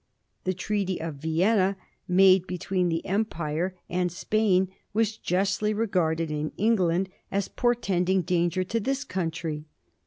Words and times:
The 0.45 0.55
Treaty 0.55 0.99
of 0.99 1.17
Vienna, 1.17 1.77
made 2.07 2.47
between 2.47 2.89
the 2.89 3.05
Empire 3.05 3.75
and 3.87 4.11
Spain, 4.11 4.69
was 4.93 5.15
justly 5.15 5.75
regarded 5.75 6.31
in 6.31 6.51
England 6.57 7.07
as 7.31 7.47
portending 7.47 8.23
danger 8.23 8.63
to 8.63 8.79
this 8.79 9.03
country. 9.03 9.65